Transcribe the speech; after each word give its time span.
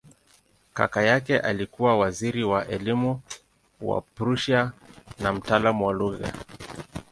Kaka 0.73 1.01
yake 1.03 1.39
alikuwa 1.39 1.97
waziri 1.97 2.43
wa 2.43 2.67
elimu 2.67 3.21
wa 3.81 4.01
Prussia 4.01 4.71
na 5.19 5.33
mtaalamu 5.33 5.87
wa 5.87 5.93
lugha. 5.93 6.33